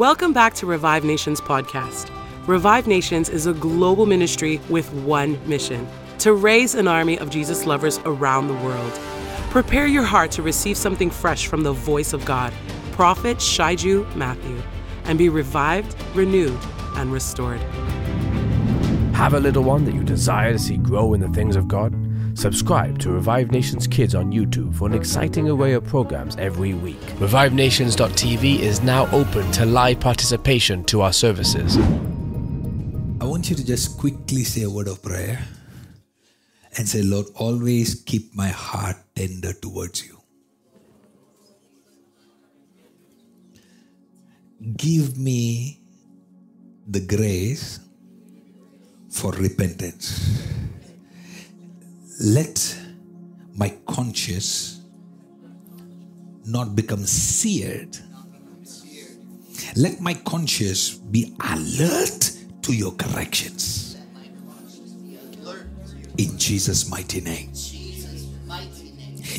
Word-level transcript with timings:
Welcome 0.00 0.32
back 0.32 0.54
to 0.54 0.64
Revive 0.64 1.04
Nations 1.04 1.42
podcast. 1.42 2.08
Revive 2.46 2.86
Nations 2.86 3.28
is 3.28 3.46
a 3.46 3.52
global 3.52 4.06
ministry 4.06 4.58
with 4.70 4.90
one 4.94 5.38
mission 5.46 5.86
to 6.20 6.32
raise 6.32 6.74
an 6.74 6.88
army 6.88 7.18
of 7.18 7.28
Jesus 7.28 7.66
lovers 7.66 8.00
around 8.06 8.48
the 8.48 8.54
world. 8.54 8.92
Prepare 9.50 9.86
your 9.86 10.04
heart 10.04 10.30
to 10.30 10.42
receive 10.42 10.78
something 10.78 11.10
fresh 11.10 11.48
from 11.48 11.64
the 11.64 11.74
voice 11.74 12.14
of 12.14 12.24
God, 12.24 12.50
Prophet 12.92 13.36
Shaiju 13.36 14.16
Matthew, 14.16 14.62
and 15.04 15.18
be 15.18 15.28
revived, 15.28 15.94
renewed, 16.14 16.58
and 16.96 17.12
restored. 17.12 17.60
Have 19.12 19.34
a 19.34 19.38
little 19.38 19.64
one 19.64 19.84
that 19.84 19.92
you 19.92 20.02
desire 20.02 20.52
to 20.52 20.58
see 20.58 20.78
grow 20.78 21.12
in 21.12 21.20
the 21.20 21.28
things 21.28 21.56
of 21.56 21.68
God? 21.68 21.94
Subscribe 22.34 22.98
to 23.00 23.10
Revive 23.10 23.50
Nations 23.50 23.86
Kids 23.86 24.14
on 24.14 24.32
YouTube 24.32 24.74
for 24.74 24.88
an 24.88 24.94
exciting 24.94 25.48
array 25.48 25.72
of 25.72 25.84
programs 25.84 26.36
every 26.36 26.74
week. 26.74 27.00
ReviveNations.tv 27.18 28.60
is 28.60 28.82
now 28.82 29.10
open 29.10 29.50
to 29.52 29.66
live 29.66 30.00
participation 30.00 30.84
to 30.84 31.02
our 31.02 31.12
services. 31.12 31.76
I 33.20 33.24
want 33.24 33.50
you 33.50 33.56
to 33.56 33.64
just 33.64 33.98
quickly 33.98 34.44
say 34.44 34.62
a 34.62 34.70
word 34.70 34.88
of 34.88 35.02
prayer 35.02 35.44
and 36.76 36.88
say, 36.88 37.02
Lord, 37.02 37.26
always 37.34 38.02
keep 38.02 38.34
my 38.34 38.48
heart 38.48 38.96
tender 39.14 39.52
towards 39.52 40.06
you. 40.06 40.16
Give 44.76 45.18
me 45.18 45.80
the 46.86 47.00
grace 47.00 47.80
for 49.10 49.32
repentance. 49.32 50.46
Let 52.20 52.78
my 53.54 53.70
conscience 53.86 54.82
not 56.44 56.76
become 56.76 57.06
seared. 57.06 57.96
Let 59.74 60.00
my 60.00 60.12
conscience 60.14 60.90
be 60.90 61.34
alert 61.40 62.32
to 62.62 62.74
your 62.74 62.92
corrections. 62.92 63.96
In 66.18 66.36
Jesus' 66.36 66.90
mighty 66.90 67.22
name. 67.22 67.52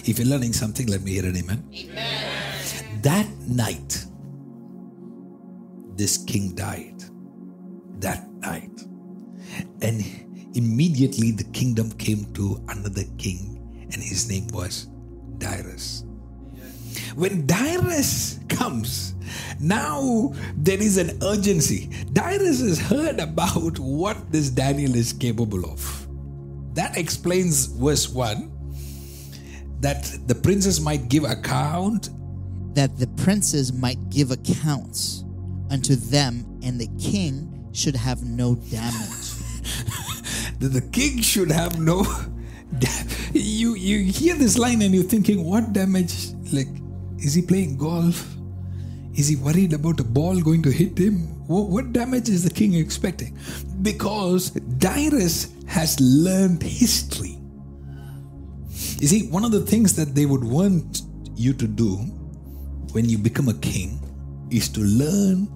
If 0.03 0.17
you're 0.17 0.27
learning 0.27 0.53
something, 0.53 0.87
let 0.87 1.03
me 1.03 1.11
hear 1.11 1.25
an 1.25 1.37
amen. 1.37 1.69
amen. 1.71 3.01
That 3.03 3.29
night, 3.47 4.05
this 5.95 6.17
king 6.17 6.55
died. 6.55 7.03
That 7.99 8.27
night. 8.39 8.71
And 9.83 10.03
immediately 10.55 11.31
the 11.31 11.43
kingdom 11.45 11.91
came 11.93 12.31
to 12.33 12.63
another 12.69 13.03
king, 13.17 13.57
and 13.91 14.01
his 14.01 14.29
name 14.29 14.47
was 14.47 14.87
Darius. 15.37 16.05
When 17.15 17.45
Darius 17.45 18.39
comes, 18.49 19.15
now 19.59 20.33
there 20.55 20.81
is 20.81 20.97
an 20.97 21.17
urgency. 21.23 21.89
Darius 22.13 22.61
has 22.61 22.79
heard 22.79 23.19
about 23.19 23.79
what 23.79 24.31
this 24.31 24.49
Daniel 24.49 24.95
is 24.95 25.13
capable 25.13 25.65
of. 25.65 26.07
That 26.73 26.97
explains 26.97 27.65
verse 27.65 28.09
1 28.09 28.51
that 29.81 30.17
the 30.27 30.35
princes 30.35 30.79
might 30.79 31.09
give 31.09 31.23
account. 31.23 32.09
That 32.75 32.97
the 32.97 33.07
princes 33.07 33.73
might 33.73 34.09
give 34.09 34.31
accounts 34.31 35.23
unto 35.69 35.95
them, 35.95 36.59
and 36.63 36.79
the 36.79 36.89
king 36.99 37.69
should 37.73 37.95
have 37.95 38.23
no 38.23 38.55
damage. 38.55 39.31
that 40.61 40.69
the 40.69 40.81
king 40.81 41.21
should 41.21 41.51
have 41.51 41.79
no. 41.79 42.05
you 43.33 43.73
you 43.73 44.11
hear 44.11 44.35
this 44.35 44.57
line 44.57 44.81
and 44.81 44.93
you're 44.93 45.03
thinking, 45.03 45.43
what 45.43 45.73
damage? 45.73 46.33
Like, 46.53 46.69
is 47.17 47.33
he 47.33 47.41
playing 47.41 47.77
golf? 47.77 48.35
Is 49.15 49.27
he 49.27 49.35
worried 49.35 49.73
about 49.73 49.99
a 49.99 50.03
ball 50.03 50.39
going 50.39 50.61
to 50.63 50.71
hit 50.71 50.97
him? 50.97 51.27
What, 51.47 51.67
what 51.67 51.91
damage 51.91 52.29
is 52.29 52.43
the 52.43 52.49
king 52.49 52.75
expecting? 52.75 53.37
Because 53.81 54.51
Darius 54.51 55.53
has 55.67 55.99
learned 55.99 56.63
history. 56.63 57.37
You 58.99 59.07
see, 59.07 59.27
one 59.29 59.43
of 59.43 59.51
the 59.51 59.61
things 59.61 59.95
that 59.95 60.15
they 60.15 60.25
would 60.25 60.43
want 60.43 61.01
you 61.35 61.53
to 61.53 61.67
do 61.67 61.95
when 62.93 63.09
you 63.09 63.17
become 63.17 63.49
a 63.49 63.53
king 63.55 63.99
is 64.51 64.69
to 64.69 64.81
learn 64.81 65.47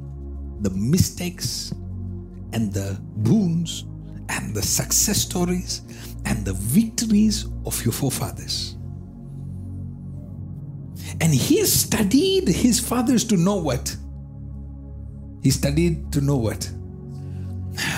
the 0.61 0.71
mistakes 0.71 1.71
and 2.53 2.73
the 2.73 2.97
boons 3.17 3.85
and 4.29 4.53
the 4.55 4.61
success 4.61 5.21
stories 5.21 5.81
and 6.25 6.43
the 6.45 6.53
victories 6.53 7.47
of 7.65 7.83
your 7.83 7.93
forefathers. 7.93 8.75
And 11.21 11.33
he 11.33 11.63
studied 11.65 12.47
his 12.47 12.79
fathers 12.79 13.23
to 13.25 13.37
know 13.37 13.55
what? 13.55 13.95
He 15.43 15.51
studied 15.51 16.11
to 16.11 16.21
know 16.21 16.37
what? 16.37 16.67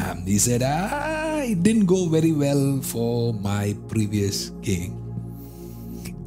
Um, 0.04 0.24
he 0.26 0.38
said, 0.38 0.62
ah, 0.64 1.40
it 1.40 1.64
didn't 1.64 1.86
go 1.86 2.08
very 2.10 2.32
well 2.32 2.82
for 2.82 3.34
my 3.34 3.76
previous 3.88 4.52
king. 4.62 5.04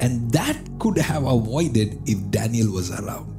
And 0.01 0.33
that 0.33 0.57
could 0.79 0.97
have 0.97 1.25
avoided 1.25 2.01
if 2.09 2.19
Daniel 2.31 2.73
was 2.73 2.91
around. 2.91 3.30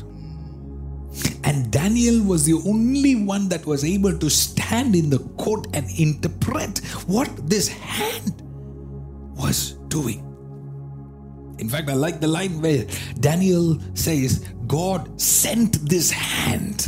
And 1.43 1.71
Daniel 1.71 2.23
was 2.23 2.45
the 2.45 2.61
only 2.67 3.15
one 3.15 3.49
that 3.49 3.65
was 3.65 3.83
able 3.83 4.17
to 4.17 4.29
stand 4.29 4.95
in 4.95 5.09
the 5.09 5.19
court 5.37 5.67
and 5.73 5.89
interpret 5.97 6.79
what 7.07 7.29
this 7.49 7.67
hand 7.67 8.41
was 9.35 9.73
doing. 9.87 10.27
In 11.57 11.69
fact, 11.69 11.89
I 11.89 11.93
like 11.93 12.19
the 12.19 12.27
line 12.27 12.61
where 12.61 12.85
Daniel 13.19 13.79
says, 13.93 14.47
God 14.67 15.19
sent 15.19 15.87
this 15.87 16.11
hand. 16.11 16.87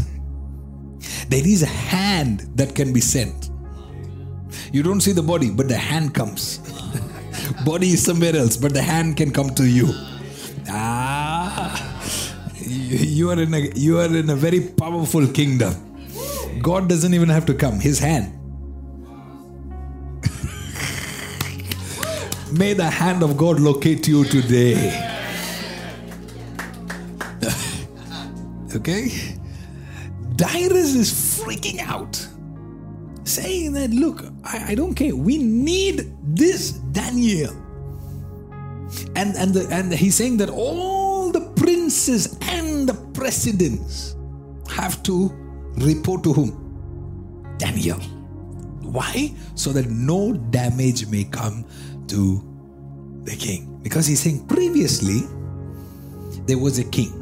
There 1.30 1.46
is 1.46 1.64
a 1.64 1.68
hand 1.68 2.50
that 2.56 2.76
can 2.76 2.94
be 2.94 3.02
sent. 3.02 3.50
You 4.72 4.84
don't 4.84 5.02
see 5.02 5.12
the 5.12 5.24
body, 5.24 5.52
but 5.52 5.68
the 5.68 5.78
hand 5.78 6.14
comes. 6.14 6.60
body 7.66 7.90
is 7.90 8.04
somewhere 8.04 8.36
else, 8.36 8.58
but 8.58 8.74
the 8.74 8.82
hand 8.82 9.18
can 9.18 9.32
come 9.32 9.50
to 9.56 9.68
you. 9.68 9.90
Ah 10.70 11.03
you 13.02 13.32
are 13.32 13.40
in 13.40 13.54
a 13.54 13.60
you 13.76 14.00
are 14.00 14.16
in 14.16 14.30
a 14.30 14.36
very 14.36 14.60
powerful 14.62 15.26
kingdom. 15.28 15.74
God 16.62 16.88
doesn't 16.88 17.14
even 17.14 17.30
have 17.30 17.46
to 17.48 17.56
come. 17.56 17.80
His 17.80 17.98
hand. 17.98 18.32
May 22.60 22.74
the 22.74 22.88
hand 22.90 23.24
of 23.24 23.36
God 23.36 23.60
locate 23.60 24.08
you 24.08 24.26
today. 24.26 24.76
okay? 28.76 29.10
Darius 30.36 30.94
is 30.94 31.12
freaking 31.12 31.80
out, 31.80 32.28
saying 33.24 33.74
that, 33.74 33.90
look, 33.90 34.24
I, 34.44 34.66
I 34.74 34.76
don't 34.76 34.94
care. 34.94 35.16
We 35.16 35.40
need 35.40 36.14
this 36.22 36.74
Daniel. 36.94 37.54
And 39.16 39.36
and 39.36 39.54
the, 39.56 39.68
and 39.72 39.92
he's 39.92 40.14
saying 40.14 40.38
that 40.38 40.52
all 40.52 41.32
the 41.32 41.42
princes 41.56 42.38
and 42.42 42.63
presidents 43.24 44.18
have 44.70 45.02
to 45.02 45.32
report 45.78 46.24
to 46.26 46.34
whom? 46.34 47.56
Daniel. 47.58 47.98
Why? 48.82 49.32
So 49.56 49.72
that 49.72 49.90
no 49.90 50.34
damage 50.34 51.08
may 51.08 51.24
come 51.24 51.64
to 52.08 52.44
the 53.24 53.34
king. 53.34 53.80
Because 53.82 54.06
he's 54.08 54.20
saying 54.20 54.46
previously 54.48 55.22
there 56.48 56.58
was 56.58 56.80
a 56.80 56.84
king. 56.84 57.14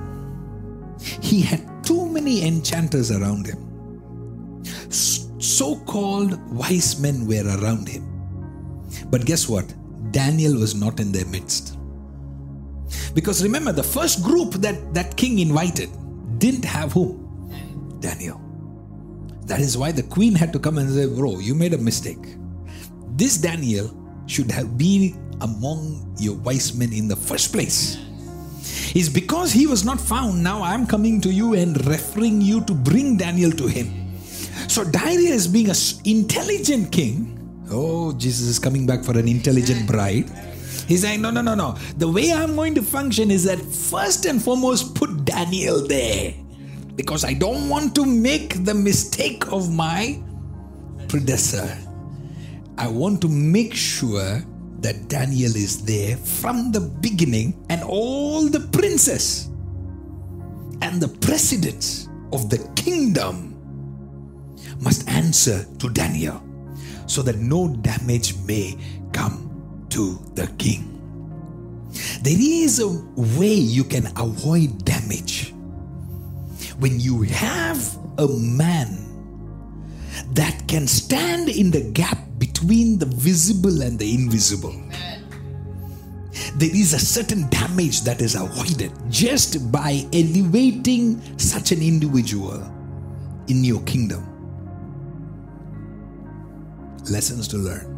He 1.21 1.39
had 1.39 1.61
too 1.83 2.09
many 2.09 2.47
enchanters 2.47 3.11
around 3.11 3.45
him. 3.45 4.63
So 4.89 5.75
called 5.85 6.33
wise 6.51 6.99
men 6.99 7.27
were 7.27 7.45
around 7.59 7.87
him. 7.87 8.07
But 9.11 9.27
guess 9.27 9.47
what? 9.47 9.71
Daniel 10.09 10.57
was 10.57 10.73
not 10.73 10.99
in 10.99 11.11
their 11.11 11.27
midst. 11.27 11.77
Because 13.13 13.43
remember, 13.43 13.71
the 13.71 13.83
first 13.83 14.23
group 14.23 14.53
that 14.63 14.93
that 14.93 15.17
king 15.17 15.39
invited 15.39 15.89
didn't 16.39 16.65
have 16.65 16.93
who? 16.93 17.19
Daniel. 17.99 18.41
That 19.45 19.59
is 19.59 19.77
why 19.77 19.91
the 19.91 20.03
queen 20.03 20.33
had 20.33 20.53
to 20.53 20.59
come 20.59 20.77
and 20.77 20.89
say, 20.89 21.07
Bro, 21.07 21.39
you 21.39 21.53
made 21.53 21.73
a 21.73 21.77
mistake. 21.77 22.37
This 23.15 23.37
Daniel 23.37 23.91
should 24.25 24.49
have 24.51 24.77
been 24.77 25.17
among 25.41 26.15
your 26.19 26.35
wise 26.37 26.73
men 26.73 26.93
in 26.93 27.07
the 27.07 27.15
first 27.15 27.51
place. 27.51 27.99
Is 28.95 29.09
because 29.09 29.51
he 29.51 29.67
was 29.67 29.83
not 29.83 29.99
found. 29.99 30.43
Now 30.43 30.63
I'm 30.63 30.85
coming 30.85 31.19
to 31.21 31.31
you 31.31 31.53
and 31.53 31.75
referring 31.85 32.41
you 32.41 32.63
to 32.65 32.73
bring 32.73 33.17
Daniel 33.17 33.51
to 33.51 33.67
him. 33.67 33.91
So 34.67 34.83
Darius, 34.83 35.47
being 35.47 35.69
an 35.69 35.75
intelligent 36.05 36.91
king, 36.91 37.37
oh, 37.71 38.13
Jesus 38.13 38.47
is 38.47 38.59
coming 38.59 38.85
back 38.85 39.03
for 39.03 39.17
an 39.17 39.27
intelligent 39.27 39.87
bride 39.87 40.31
He's 40.87 41.01
saying, 41.01 41.21
no, 41.21 41.31
no, 41.31 41.41
no, 41.41 41.55
no. 41.55 41.77
The 41.97 42.07
way 42.07 42.31
I'm 42.31 42.55
going 42.55 42.75
to 42.75 42.81
function 42.81 43.31
is 43.31 43.43
that 43.45 43.59
first 43.59 44.25
and 44.25 44.41
foremost, 44.41 44.95
put 44.95 45.25
Daniel 45.25 45.85
there. 45.87 46.33
Because 46.95 47.23
I 47.23 47.33
don't 47.33 47.69
want 47.69 47.95
to 47.95 48.05
make 48.05 48.65
the 48.65 48.73
mistake 48.73 49.51
of 49.51 49.73
my 49.73 50.21
predecessor. 51.07 51.77
I 52.77 52.87
want 52.87 53.21
to 53.21 53.27
make 53.27 53.73
sure 53.73 54.43
that 54.79 55.07
Daniel 55.07 55.55
is 55.55 55.83
there 55.83 56.17
from 56.17 56.71
the 56.71 56.81
beginning 56.81 57.53
and 57.69 57.83
all 57.83 58.47
the 58.47 58.59
princes 58.59 59.49
and 60.81 60.99
the 60.99 61.07
presidents 61.21 62.09
of 62.33 62.49
the 62.49 62.57
kingdom 62.75 63.51
must 64.79 65.07
answer 65.07 65.65
to 65.77 65.89
Daniel 65.89 66.41
so 67.05 67.21
that 67.21 67.37
no 67.37 67.75
damage 67.81 68.35
may 68.47 68.75
come 69.13 69.50
to 69.91 70.19
the 70.35 70.47
king. 70.57 70.87
There 72.21 72.37
is 72.37 72.79
a 72.79 72.87
way 73.15 73.53
you 73.53 73.83
can 73.83 74.07
avoid 74.17 74.85
damage 74.85 75.53
when 76.79 76.99
you 76.99 77.23
have 77.23 77.97
a 78.17 78.27
man 78.27 78.97
that 80.31 80.67
can 80.67 80.87
stand 80.87 81.49
in 81.49 81.71
the 81.71 81.81
gap 81.91 82.17
between 82.37 82.97
the 82.97 83.05
visible 83.05 83.81
and 83.81 83.99
the 83.99 84.13
invisible. 84.13 84.75
There 86.55 86.69
is 86.73 86.93
a 86.93 86.99
certain 86.99 87.49
damage 87.49 88.01
that 88.01 88.21
is 88.21 88.35
avoided 88.35 88.91
just 89.09 89.71
by 89.71 90.05
elevating 90.13 91.21
such 91.37 91.71
an 91.71 91.81
individual 91.81 92.61
in 93.47 93.63
your 93.63 93.81
kingdom. 93.83 94.27
Lessons 97.09 97.47
to 97.49 97.57
learn. 97.57 97.90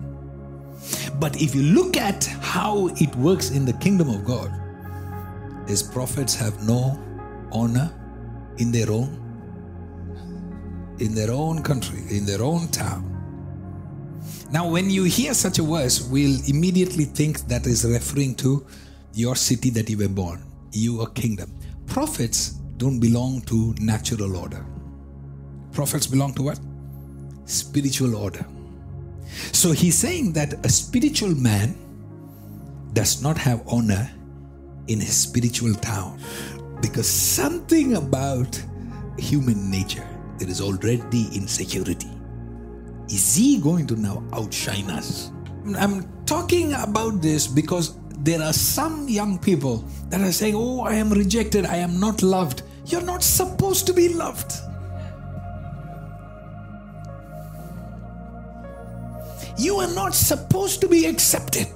But 1.24 1.42
if 1.42 1.56
you 1.56 1.64
look 1.64 1.96
at 1.96 2.26
how 2.42 2.88
it 2.98 3.16
works 3.16 3.52
in 3.52 3.64
the 3.64 3.72
kingdom 3.72 4.10
of 4.10 4.26
God, 4.26 4.52
his 5.70 5.82
prophets 5.82 6.36
have 6.36 6.68
no 6.68 7.00
honor 7.50 7.90
in 8.58 8.74
their 8.74 8.92
own 8.92 9.22
in 11.00 11.16
their 11.16 11.32
own 11.32 11.64
country, 11.64 12.04
in 12.10 12.26
their 12.26 12.44
own 12.44 12.68
town. 12.68 13.08
Now, 14.52 14.70
when 14.70 14.90
you 14.90 15.06
hear 15.06 15.34
such 15.34 15.60
a 15.60 15.64
verse, 15.64 16.02
we'll 16.02 16.42
immediately 16.50 17.06
think 17.06 17.48
that 17.48 17.68
is 17.68 17.86
referring 17.86 18.36
to 18.44 18.66
your 19.14 19.38
city 19.38 19.70
that 19.70 19.90
you 19.90 20.00
were 20.00 20.10
born, 20.10 20.44
your 20.74 21.08
kingdom. 21.08 21.58
Prophets 21.86 22.50
don't 22.76 23.00
belong 23.00 23.44
to 23.44 23.74
natural 23.80 24.36
order. 24.36 24.66
Prophets 25.72 26.06
belong 26.06 26.34
to 26.34 26.44
what? 26.44 26.60
Spiritual 27.46 28.18
order. 28.18 28.46
So 29.52 29.72
he's 29.72 29.98
saying 29.98 30.34
that 30.34 30.66
a 30.66 30.70
spiritual 30.70 31.36
man 31.36 31.76
does 32.94 33.22
not 33.22 33.38
have 33.38 33.64
honor 33.68 34.10
in 34.88 35.00
his 35.00 35.18
spiritual 35.18 35.74
town 35.76 36.20
because 36.82 37.08
something 37.08 37.96
about 37.96 38.62
human 39.18 39.72
nature 39.72 40.08
there 40.40 40.50
is 40.50 40.62
already 40.62 41.28
insecurity. 41.34 42.10
Is 43.08 43.36
he 43.36 43.60
going 43.60 43.88
to 43.88 43.96
now 43.96 44.24
outshine 44.34 44.90
us? 44.90 45.32
I'm 45.78 46.08
talking 46.26 46.74
about 46.74 47.22
this 47.22 47.48
because 47.48 47.98
there 48.20 48.42
are 48.42 48.54
some 48.54 49.08
young 49.08 49.38
people 49.40 49.86
that 50.10 50.22
are 50.22 50.32
saying, 50.32 50.56
Oh, 50.56 50.82
I 50.82 50.96
am 50.96 51.12
rejected, 51.12 51.66
I 51.66 51.78
am 51.78 52.00
not 52.00 52.22
loved. 52.22 52.64
You're 52.86 53.02
not 53.02 53.24
supposed 53.24 53.86
to 53.88 53.94
be 53.94 54.10
loved. 54.10 54.54
You 59.64 59.78
are 59.78 59.94
not 59.94 60.14
supposed 60.14 60.82
to 60.82 60.90
be 60.90 61.06
accepted. 61.06 61.68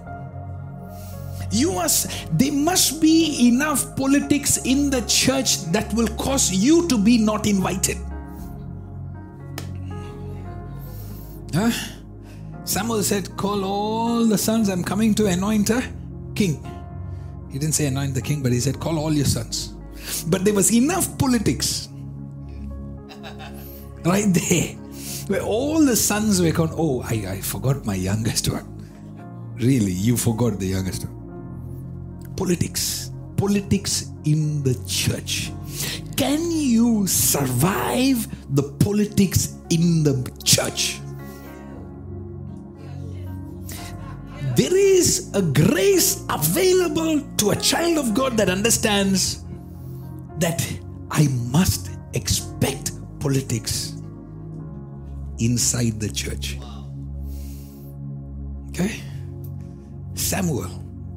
You 1.52 1.72
must, 1.72 2.12
there 2.38 2.52
must 2.52 3.02
be 3.02 3.48
enough 3.48 3.96
politics 3.96 4.58
in 4.66 4.90
the 4.90 5.02
church 5.08 5.64
that 5.72 5.94
will 5.94 6.10
cause 6.18 6.52
you 6.52 6.86
to 6.90 6.98
be 6.98 7.18
not 7.18 7.48
invited. 7.48 7.98
Huh? 11.54 11.72
Samuel 12.66 13.04
said, 13.04 13.38
Call 13.38 13.64
all 13.64 14.26
the 14.26 14.38
sons, 14.38 14.68
I'm 14.68 14.84
coming 14.84 15.14
to 15.16 15.28
anoint 15.28 15.70
a 15.70 15.82
king. 16.36 16.62
He 17.50 17.58
didn't 17.58 17.76
say 17.76 17.86
anoint 17.86 18.14
the 18.14 18.22
king, 18.22 18.44
but 18.44 18.52
he 18.52 18.60
said, 18.60 18.82
Call 18.82 19.00
all 19.00 19.14
your 19.14 19.26
sons. 19.26 19.70
But 20.28 20.44
there 20.44 20.54
was 20.54 20.74
enough 20.74 21.18
politics 21.18 21.88
right 24.04 24.28
there 24.28 24.87
where 25.28 25.42
all 25.42 25.86
the 25.86 25.96
sons 25.96 26.42
were 26.42 26.52
gone. 26.52 26.72
Oh, 26.74 27.02
I, 27.02 27.26
I 27.28 27.42
forgot 27.42 27.86
my 27.86 27.96
youngest 27.96 28.50
one. 28.50 28.66
Really, 29.56 29.92
you 29.92 30.18
forgot 30.18 30.60
the 30.60 30.68
youngest 30.68 31.06
one. 31.06 32.34
Politics. 32.36 33.12
Politics 33.36 34.10
in 34.26 34.64
the 34.64 34.76
church. 34.88 35.52
Can 36.16 36.52
you 36.52 37.08
survive 37.08 38.28
the 38.56 38.64
politics 38.64 39.56
in 39.70 40.04
the 40.04 40.32
church? 40.44 41.00
There 44.56 44.76
is 44.76 45.30
a 45.36 45.42
grace 45.42 46.26
available 46.30 47.22
to 47.38 47.52
a 47.52 47.56
child 47.56 48.00
of 48.00 48.16
God 48.16 48.38
that 48.38 48.50
understands 48.50 49.44
that 50.40 50.66
I 51.12 51.28
must 51.52 51.92
expect 52.14 52.92
politics 53.20 53.97
inside 55.40 56.00
the 56.00 56.10
church. 56.10 56.58
Okay? 58.70 59.02
Samuel, 60.16 60.70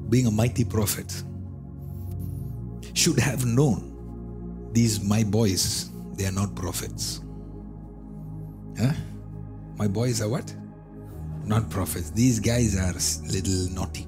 being 0.08 0.26
a 0.26 0.30
mighty 0.30 0.64
prophet, 0.64 1.22
should 2.94 3.18
have 3.18 3.44
known 3.44 4.70
these 4.72 5.02
my 5.02 5.24
boys, 5.24 5.90
they 6.14 6.26
are 6.26 6.32
not 6.32 6.54
prophets. 6.54 7.20
Huh? 8.78 8.92
My 9.76 9.88
boys 9.88 10.20
are 10.20 10.28
what? 10.28 10.54
Not 11.44 11.68
prophets. 11.70 12.10
These 12.10 12.40
guys 12.40 12.76
are 12.76 12.92
little 13.32 13.74
naughty. 13.74 14.06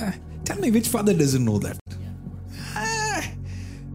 Uh, 0.00 0.12
tell 0.44 0.58
me 0.58 0.70
which 0.70 0.88
father 0.88 1.14
doesn't 1.14 1.44
know 1.44 1.58
that? 1.58 1.78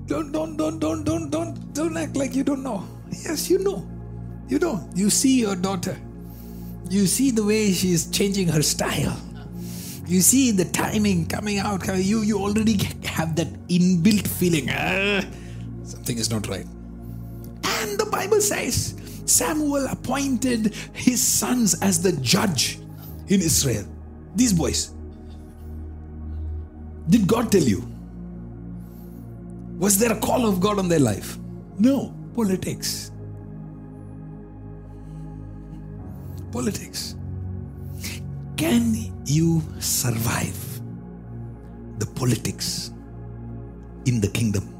Don't, 0.07 0.31
don't, 0.31 0.55
don't, 0.55 0.77
don't, 0.77 1.03
don't, 1.03 1.31
don't, 1.31 1.73
don't 1.73 1.97
act 1.97 2.15
like 2.15 2.35
you 2.35 2.43
don't 2.43 2.61
know. 2.61 2.87
Yes, 3.09 3.49
you 3.49 3.57
know. 3.57 3.87
You 4.47 4.59
know. 4.59 4.87
You 4.95 5.09
see 5.09 5.39
your 5.39 5.55
daughter. 5.55 5.97
You 6.89 7.07
see 7.07 7.31
the 7.31 7.43
way 7.43 7.71
she's 7.71 8.09
changing 8.11 8.47
her 8.49 8.61
style. 8.61 9.17
You 10.07 10.21
see 10.21 10.51
the 10.51 10.65
timing 10.65 11.25
coming 11.25 11.57
out. 11.57 11.87
You, 11.87 12.21
you 12.21 12.37
already 12.37 12.77
have 13.05 13.35
that 13.37 13.47
inbuilt 13.67 14.27
feeling. 14.27 14.69
Ah, 14.69 15.23
something 15.83 16.17
is 16.17 16.29
not 16.29 16.47
right. 16.47 16.67
And 17.63 17.99
the 17.99 18.07
Bible 18.11 18.39
says 18.39 18.93
Samuel 19.25 19.87
appointed 19.87 20.75
his 20.93 21.21
sons 21.21 21.81
as 21.81 22.01
the 22.03 22.11
judge 22.21 22.79
in 23.27 23.41
Israel. 23.41 23.85
These 24.35 24.53
boys. 24.53 24.91
Did 27.09 27.27
God 27.27 27.51
tell 27.51 27.63
you? 27.63 27.87
Was 29.79 29.97
there 29.97 30.11
a 30.11 30.19
call 30.19 30.47
of 30.47 30.59
God 30.59 30.77
on 30.77 30.87
their 30.87 30.99
life? 30.99 31.37
No. 31.79 32.13
Politics. 32.35 33.11
Politics. 36.55 37.15
Can 38.55 38.95
you 39.25 39.61
survive 39.79 40.59
the 41.99 42.05
politics 42.05 42.91
in 44.05 44.21
the 44.21 44.29
kingdom? 44.29 44.75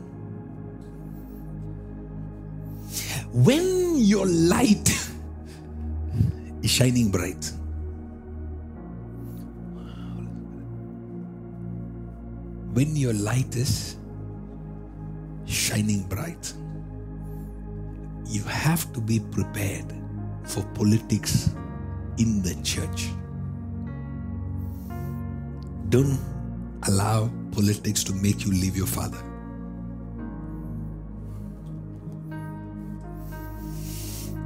when 3.35 3.97
your 3.97 4.25
light 4.25 4.89
is 6.63 6.71
shining 6.71 7.11
bright, 7.11 7.51
when 12.71 12.95
your 12.95 13.11
light 13.11 13.53
is 13.57 13.97
shining 15.45 16.03
bright, 16.07 16.53
you 18.25 18.41
have 18.43 18.91
to 18.93 19.01
be 19.01 19.19
prepared 19.19 19.93
for 20.45 20.63
politics 20.67 21.49
in 22.17 22.41
the 22.41 22.55
church. 22.63 23.09
Don't 25.89 26.19
allow 26.87 27.29
politics 27.51 28.03
to 28.05 28.13
make 28.13 28.45
you 28.45 28.51
leave 28.51 28.75
your 28.75 28.87
father. 28.87 29.17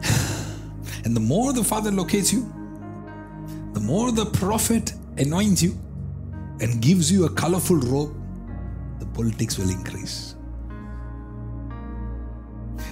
And 1.06 1.16
the 1.16 1.20
more 1.20 1.54
the 1.54 1.64
Father 1.64 1.92
locates 1.92 2.34
you, 2.34 2.52
the 3.74 3.80
more 3.80 4.12
the 4.12 4.26
prophet 4.26 4.94
anoints 5.18 5.62
you 5.62 5.78
and 6.60 6.82
gives 6.82 7.12
you 7.12 7.26
a 7.26 7.30
colorful 7.30 7.78
robe, 7.78 8.16
the 9.00 9.06
politics 9.08 9.58
will 9.58 9.70
increase. 9.70 10.36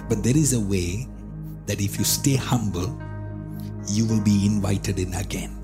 But 0.08 0.22
there 0.22 0.36
is 0.36 0.54
a 0.54 0.60
way 0.60 1.06
that 1.66 1.80
if 1.80 1.98
you 1.98 2.04
stay 2.04 2.36
humble, 2.36 2.98
you 3.90 4.06
will 4.06 4.20
be 4.20 4.46
invited 4.46 4.98
in 4.98 5.14
again. 5.14 5.56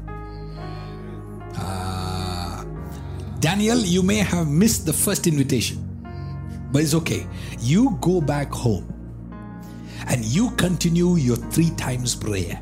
Uh, 1.57 2.65
Daniel, 3.41 3.79
you 3.79 4.03
may 4.03 4.17
have 4.17 4.49
missed 4.49 4.87
the 4.87 4.93
first 4.93 5.27
invitation, 5.27 5.79
but 6.73 6.83
it's 6.83 6.95
okay. 6.95 7.27
You 7.61 7.99
go 8.01 8.21
back 8.21 8.51
home 8.53 8.93
and 10.09 10.25
you 10.25 10.51
continue 10.53 11.17
your 11.17 11.37
three 11.37 11.71
times 11.71 12.15
prayer. 12.15 12.61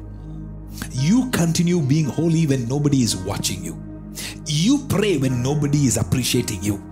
You 0.91 1.31
continue 1.31 1.81
being 1.81 2.07
holy 2.07 2.47
when 2.47 2.69
nobody 2.69 3.03
is 3.03 3.17
watching 3.17 3.65
you. 3.65 3.81
You 4.47 4.85
pray 4.89 5.17
when 5.19 5.43
nobody 5.43 5.87
is 5.87 5.97
appreciating 5.97 6.63
you. 6.63 6.83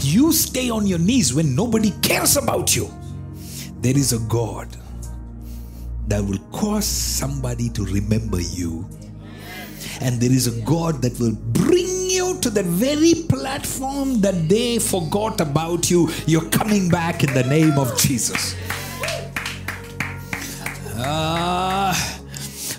You 0.00 0.32
stay 0.32 0.70
on 0.70 0.86
your 0.86 0.98
knees 0.98 1.34
when 1.34 1.54
nobody 1.54 1.92
cares 2.02 2.36
about 2.36 2.74
you. 2.76 2.90
there 3.80 3.96
is 3.96 4.12
a 4.12 4.18
God 4.28 4.68
that 6.06 6.24
will 6.24 6.38
cause 6.52 6.86
somebody 6.86 7.68
to 7.70 7.84
remember 7.84 8.40
you. 8.40 8.88
And 10.00 10.20
there 10.20 10.32
is 10.32 10.46
a 10.46 10.60
God 10.62 11.02
that 11.02 11.18
will 11.18 11.34
bring 11.34 12.10
you 12.10 12.38
to 12.40 12.50
the 12.50 12.62
very 12.62 13.26
platform 13.28 14.20
that 14.20 14.48
they 14.48 14.78
forgot 14.78 15.40
about 15.40 15.90
you. 15.90 16.08
You're 16.26 16.48
coming 16.50 16.88
back 16.88 17.24
in 17.24 17.32
the 17.32 17.44
name 17.44 17.78
of 17.78 17.96
Jesus. 17.98 18.54
Ah, 20.98 22.16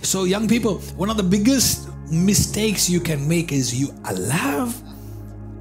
so, 0.01 0.23
young 0.23 0.47
people, 0.47 0.79
one 0.95 1.09
of 1.09 1.17
the 1.17 1.23
biggest 1.23 1.89
mistakes 2.09 2.89
you 2.89 2.99
can 2.99 3.27
make 3.27 3.51
is 3.51 3.77
you 3.77 3.93
allow 4.05 4.71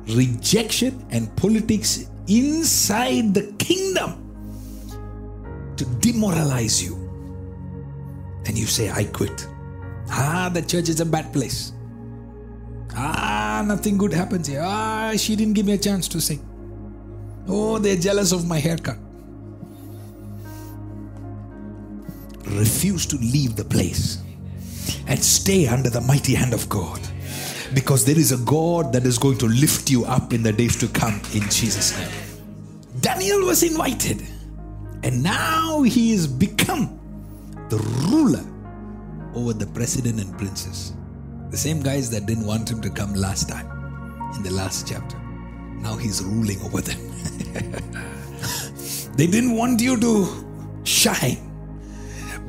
rejection 0.08 1.04
and 1.10 1.34
politics 1.36 2.08
inside 2.28 3.34
the 3.34 3.52
kingdom 3.58 4.22
to 5.76 5.84
demoralize 6.00 6.82
you. 6.82 7.05
And 8.46 8.56
you 8.56 8.66
say, 8.66 8.90
I 8.90 9.04
quit. 9.04 9.46
Ah, 10.10 10.50
the 10.52 10.62
church 10.62 10.88
is 10.88 11.00
a 11.00 11.06
bad 11.06 11.32
place. 11.32 11.72
Ah, 12.94 13.64
nothing 13.66 13.98
good 13.98 14.12
happens 14.12 14.46
here. 14.46 14.62
Ah, 14.64 15.12
she 15.16 15.36
didn't 15.36 15.54
give 15.54 15.66
me 15.66 15.74
a 15.74 15.78
chance 15.78 16.08
to 16.08 16.20
sing. 16.20 16.44
Oh, 17.48 17.78
they're 17.78 17.96
jealous 17.96 18.32
of 18.32 18.46
my 18.46 18.58
haircut. 18.58 18.98
Refuse 22.44 23.04
to 23.06 23.16
leave 23.16 23.56
the 23.56 23.64
place 23.64 24.22
and 25.08 25.22
stay 25.22 25.66
under 25.66 25.90
the 25.90 26.00
mighty 26.00 26.34
hand 26.34 26.54
of 26.54 26.68
God 26.68 27.00
because 27.74 28.04
there 28.04 28.18
is 28.18 28.32
a 28.32 28.38
God 28.38 28.92
that 28.92 29.04
is 29.04 29.18
going 29.18 29.38
to 29.38 29.46
lift 29.46 29.90
you 29.90 30.04
up 30.04 30.32
in 30.32 30.42
the 30.42 30.52
days 30.52 30.76
to 30.76 30.88
come 30.88 31.20
in 31.34 31.42
Jesus' 31.50 31.98
name. 31.98 32.08
Daniel 33.00 33.44
was 33.44 33.62
invited, 33.62 34.22
and 35.02 35.22
now 35.22 35.82
he 35.82 36.12
has 36.12 36.26
become 36.26 36.98
the 37.68 37.78
ruler 38.08 38.44
over 39.34 39.52
the 39.52 39.66
president 39.66 40.20
and 40.20 40.36
princes. 40.38 40.92
The 41.50 41.56
same 41.56 41.80
guys 41.80 42.10
that 42.10 42.26
didn't 42.26 42.46
want 42.46 42.70
him 42.70 42.80
to 42.80 42.90
come 42.90 43.14
last 43.14 43.48
time 43.48 43.66
in 44.34 44.42
the 44.42 44.50
last 44.50 44.88
chapter. 44.88 45.18
Now 45.80 45.96
he's 45.96 46.22
ruling 46.22 46.60
over 46.62 46.80
them. 46.80 46.98
they 49.16 49.26
didn't 49.26 49.54
want 49.56 49.80
you 49.80 49.98
to 50.00 50.80
shine. 50.84 51.42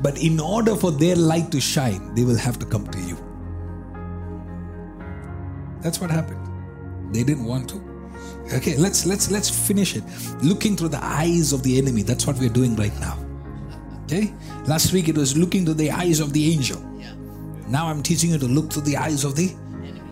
But 0.02 0.22
in 0.22 0.40
order 0.40 0.76
for 0.76 0.92
their 0.92 1.16
light 1.16 1.52
to 1.52 1.60
shine, 1.60 2.14
they 2.16 2.24
will 2.24 2.38
have 2.38 2.60
to 2.60 2.66
come 2.66 2.88
to 2.88 3.00
you. 3.00 3.18
That's 5.82 6.00
what 6.00 6.12
happened. 6.12 6.44
They 7.14 7.24
didn't 7.24 7.46
want 7.46 7.70
to. 7.70 7.84
Okay, 8.54 8.78
let's 8.78 9.06
let's 9.06 9.30
let's 9.30 9.50
finish 9.50 9.96
it. 9.96 10.04
Looking 10.42 10.78
through 10.78 10.90
the 10.90 11.04
eyes 11.04 11.54
of 11.54 11.64
the 11.64 11.78
enemy. 11.78 12.02
That's 12.02 12.26
what 12.26 12.38
we're 12.38 12.50
doing 12.50 12.76
right 12.76 12.98
now. 13.00 13.27
Okay? 14.08 14.34
Last 14.66 14.94
week 14.94 15.10
it 15.10 15.18
was 15.18 15.36
looking 15.36 15.66
through 15.66 15.76
the 15.76 15.92
eyes 15.92 16.20
of 16.22 16.32
the 16.32 16.54
angel. 16.54 16.80
Yeah. 16.98 17.12
Now 17.68 17.88
I'm 17.88 18.02
teaching 18.02 18.32
you 18.32 18.38
to 18.40 18.48
look 18.48 18.72
through 18.72 18.84
the 18.84 18.96
eyes 18.96 19.26
of 19.26 19.36
the 19.36 19.52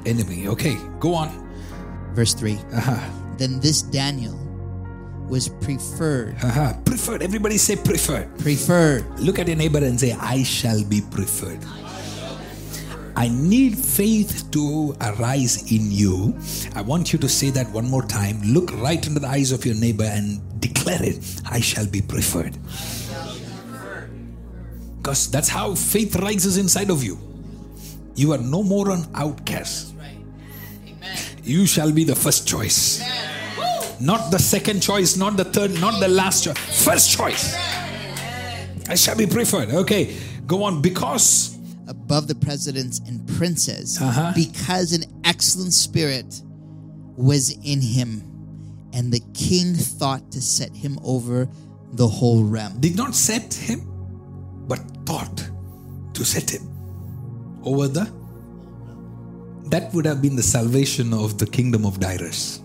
enemy. 0.06 0.48
Okay, 0.50 0.78
go 1.00 1.14
on. 1.16 1.32
Verse 2.14 2.34
3 2.34 2.54
Uh-huh. 2.54 3.00
Then 3.38 3.60
this 3.60 3.82
Daniel 3.82 4.36
was 5.30 5.48
preferred. 5.48 6.36
Uh-huh. 6.44 6.74
Preferred. 6.86 7.24
Everybody 7.24 7.58
say 7.58 7.76
preferred. 7.76 8.28
Preferred. 8.40 9.04
Look 9.20 9.40
at 9.40 9.48
your 9.48 9.58
neighbor 9.58 9.80
and 9.80 10.00
say, 10.00 10.12
I 10.12 10.44
shall 10.44 10.84
be 10.84 11.02
preferred. 11.02 11.60
I 13.18 13.30
need 13.30 13.78
faith 13.78 14.52
to 14.52 14.94
arise 15.00 15.72
in 15.72 15.90
you. 15.90 16.38
I 16.76 16.82
want 16.82 17.14
you 17.14 17.20
to 17.20 17.30
say 17.30 17.50
that 17.52 17.70
one 17.72 17.90
more 17.90 18.04
time. 18.04 18.42
Look 18.44 18.72
right 18.82 19.00
into 19.08 19.22
the 19.22 19.28
eyes 19.28 19.54
of 19.54 19.66
your 19.66 19.76
neighbor 19.76 20.04
and 20.04 20.42
declare 20.60 21.02
it 21.02 21.42
I 21.50 21.62
shall 21.62 21.88
be 21.88 22.02
preferred. 22.02 22.58
Because 25.06 25.30
that's 25.30 25.48
how 25.50 25.76
faith 25.76 26.16
rises 26.16 26.58
inside 26.58 26.90
of 26.90 27.04
you. 27.04 27.20
You 28.16 28.32
are 28.32 28.40
no 28.40 28.64
more 28.64 28.90
an 28.90 29.06
outcast. 29.14 29.94
You 31.44 31.68
shall 31.68 31.92
be 31.92 32.04
the 32.04 32.16
first 32.16 32.48
choice. 32.48 33.04
Not 34.02 34.32
the 34.32 34.40
second 34.40 34.82
choice, 34.82 35.16
not 35.16 35.38
the 35.38 35.44
third, 35.44 35.80
not 35.80 36.00
the 36.00 36.08
last 36.08 36.46
choice. 36.46 36.58
First 36.84 37.16
choice. 37.16 37.54
I 38.90 38.96
shall 38.96 39.16
be 39.16 39.28
preferred. 39.28 39.70
Okay, 39.70 40.18
go 40.48 40.64
on. 40.64 40.82
Because 40.82 41.56
above 41.88 42.28
the 42.28 42.34
presidents 42.34 43.00
and 43.06 43.28
princes 43.38 44.02
Uh-huh. 44.02 44.32
because 44.34 44.92
an 44.92 45.04
excellent 45.24 45.74
spirit 45.74 46.42
was 47.16 47.52
in 47.64 47.80
him 47.80 48.24
and 48.92 49.14
the 49.14 49.22
king 49.36 49.76
thought 49.76 50.32
to 50.32 50.42
set 50.42 50.76
him 50.76 50.98
over 51.04 51.48
the 51.94 52.08
whole 52.08 52.44
realm 52.44 52.80
did 52.80 52.98
not 52.98 53.14
set 53.14 53.54
him, 53.54 53.82
but 54.68 54.80
thought 55.06 55.50
to 56.14 56.26
set 56.26 56.50
him 56.50 56.64
over 57.64 57.88
the. 57.88 58.12
That 59.70 59.94
would 59.94 60.06
have 60.06 60.22
been 60.22 60.36
the 60.36 60.44
salvation 60.44 61.14
of 61.14 61.38
the 61.38 61.46
kingdom 61.46 61.86
of 61.86 62.00
Darius. 62.00 62.60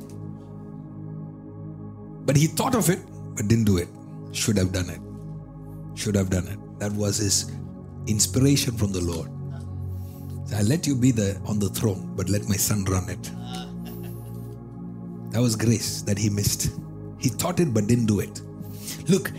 But 2.26 2.36
he 2.36 2.46
thought 2.46 2.74
of 2.74 2.90
it, 2.90 3.00
but 3.36 3.48
didn't 3.48 3.64
do 3.64 3.78
it. 3.78 3.88
Should 4.32 4.58
have 4.58 4.72
done 4.72 4.90
it. 4.90 5.00
Should 5.98 6.14
have 6.14 6.30
done 6.30 6.46
it. 6.46 6.58
That 6.78 6.92
was 6.92 7.16
his 7.16 7.50
inspiration 8.06 8.76
from 8.76 8.92
the 8.92 9.00
Lord. 9.00 9.30
So 10.48 10.56
I 10.56 10.62
let 10.62 10.86
you 10.86 10.94
be 10.94 11.10
the 11.10 11.40
on 11.46 11.58
the 11.58 11.68
throne, 11.68 12.12
but 12.16 12.28
let 12.28 12.48
my 12.48 12.56
son 12.56 12.84
run 12.84 13.08
it. 13.08 13.30
That 15.32 15.40
was 15.40 15.56
grace 15.56 16.02
that 16.02 16.18
he 16.18 16.28
missed. 16.28 16.70
He 17.18 17.28
thought 17.28 17.60
it 17.60 17.72
but 17.72 17.86
didn't 17.86 18.06
do 18.06 18.20
it. 18.20 18.40
Look, 19.08 19.32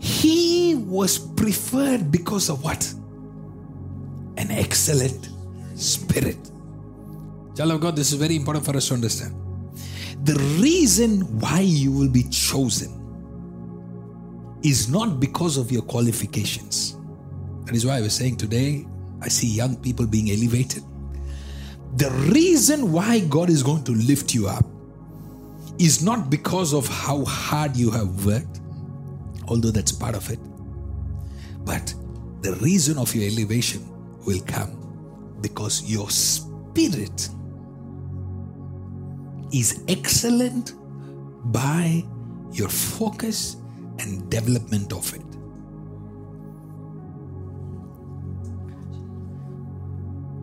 he 0.00 0.74
was 0.74 1.18
preferred 1.18 2.10
because 2.10 2.48
of 2.48 2.62
what? 2.62 2.92
An 4.36 4.50
excellent 4.50 5.30
spirit. 5.74 6.38
Child 7.56 7.72
of 7.72 7.80
God, 7.80 7.96
this 7.96 8.12
is 8.12 8.18
very 8.18 8.36
important 8.36 8.64
for 8.64 8.76
us 8.76 8.88
to 8.88 8.94
understand. 8.94 9.34
The 10.24 10.34
reason 10.60 11.20
why 11.40 11.60
you 11.60 11.92
will 11.92 12.08
be 12.08 12.24
chosen 12.24 12.94
is 14.62 14.88
not 14.88 15.20
because 15.20 15.56
of 15.56 15.70
your 15.70 15.82
qualifications. 15.82 16.96
That 17.64 17.74
is 17.74 17.84
why 17.86 17.96
I 17.96 18.00
was 18.00 18.14
saying 18.14 18.36
today, 18.36 18.86
I 19.20 19.28
see 19.28 19.46
young 19.46 19.76
people 19.76 20.06
being 20.06 20.30
elevated. 20.30 20.82
The 21.96 22.10
reason 22.32 22.92
why 22.92 23.20
God 23.20 23.50
is 23.50 23.62
going 23.62 23.84
to 23.84 23.92
lift 23.92 24.34
you 24.34 24.48
up 24.48 24.64
is 25.78 26.02
not 26.02 26.30
because 26.30 26.72
of 26.72 26.86
how 26.86 27.24
hard 27.24 27.76
you 27.76 27.90
have 27.90 28.24
worked, 28.26 28.60
although 29.48 29.70
that's 29.70 29.92
part 29.92 30.14
of 30.14 30.30
it, 30.30 30.38
but 31.64 31.92
the 32.42 32.54
reason 32.62 32.98
of 32.98 33.14
your 33.14 33.24
elevation 33.30 33.82
will 34.24 34.40
come 34.46 34.74
because 35.40 35.82
your 35.84 36.08
spirit 36.10 37.28
is 39.52 39.82
excellent 39.88 40.74
by 41.52 42.04
your 42.52 42.68
focus 42.68 43.56
and 43.98 44.30
development 44.30 44.92
of 44.92 45.12
it. 45.14 45.22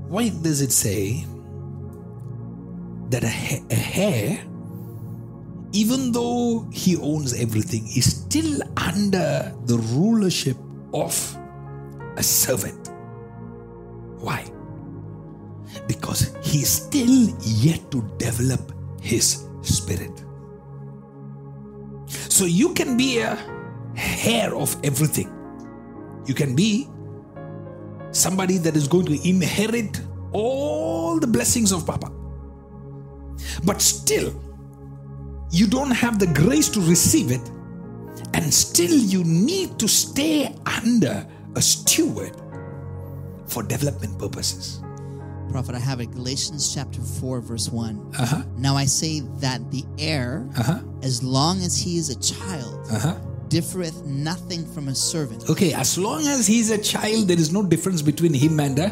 Why 0.10 0.30
does 0.30 0.62
it 0.62 0.72
say 0.72 1.26
that 3.10 3.24
a, 3.24 3.30
ha- 3.30 3.66
a 3.70 3.76
hare, 3.76 4.40
even 5.76 6.14
though 6.14 6.66
he 6.72 6.96
owns 6.96 7.34
everything, 7.34 7.86
is 7.96 8.16
still 8.22 8.62
under 8.78 9.54
the 9.66 9.78
rulership 9.92 10.56
of 10.94 11.12
a 12.16 12.24
servant? 12.24 12.92
Why? 14.24 14.46
Because 15.86 16.34
he 16.42 16.60
is 16.60 16.70
still 16.70 17.36
yet 17.42 17.92
to 17.92 18.02
develop 18.18 18.72
his 19.02 19.44
spirit. 19.62 20.24
So 22.08 22.46
you 22.46 22.74
can 22.74 22.96
be 22.96 23.20
a 23.20 23.38
heir 24.26 24.56
of 24.56 24.78
everything. 24.82 25.30
You 26.26 26.34
can 26.34 26.56
be 26.56 26.88
somebody 28.12 28.58
that 28.60 28.78
is 28.78 28.88
going 28.88 29.08
to 29.08 29.28
inherit 29.28 30.00
all 30.32 31.20
the 31.20 31.28
blessings 31.28 31.74
of 31.74 31.86
Papa. 31.86 32.12
But 33.66 33.82
still, 33.82 34.34
you 35.52 35.68
don't 35.68 35.92
have 35.92 36.20
the 36.20 36.28
grace 36.28 36.70
to 36.70 36.82
receive 36.82 37.32
it, 37.32 37.42
and 38.34 38.54
still 38.54 38.92
you 38.98 39.24
need 39.24 39.78
to 39.80 39.88
stay 39.88 40.54
under 40.66 41.26
a 41.56 41.62
steward 41.62 42.36
for 43.48 43.64
development 43.64 44.18
purposes. 44.20 44.82
prophet 45.52 45.76
i 45.76 45.80
have 45.80 46.02
it 46.02 46.12
galatians 46.12 46.74
chapter 46.74 47.00
4 47.00 47.40
verse 47.40 47.70
one 47.70 48.02
Uh-huh. 48.18 48.42
now 48.58 48.76
i 48.76 48.84
say 48.84 49.22
that 49.40 49.62
the 49.72 49.84
heir 50.00 50.44
Uh-huh. 50.58 50.82
as 51.04 51.22
long 51.24 51.62
as 51.62 51.78
he 51.78 51.96
is 52.02 52.10
a 52.10 52.18
child 52.20 52.76
Uh-huh. 52.92 53.14
differeth 53.48 54.04
nothing 54.04 54.66
from 54.74 54.90
a 54.90 54.96
servant 54.96 55.48
Okay, 55.48 55.72
as 55.74 55.96
long 55.98 56.26
as 56.28 56.48
he's 56.48 56.72
a 56.72 56.82
child, 56.82 57.28
there 57.30 57.40
is 57.40 57.54
no 57.54 57.62
difference 57.64 58.02
between 58.02 58.34
him 58.34 58.60
and 58.60 58.76
a 58.80 58.90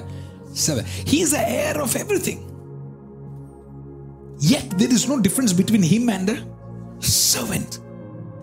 servant. 0.54 0.88
He 0.88 1.22
is 1.26 1.32
the 1.32 1.42
heir 1.42 1.82
of 1.82 1.96
everything. 1.98 2.40
Yet 4.44 4.72
there 4.72 4.92
is 4.92 5.08
no 5.08 5.22
difference 5.22 5.54
between 5.54 5.82
him 5.82 6.10
and 6.10 6.30
a 6.30 7.02
servant. 7.02 7.80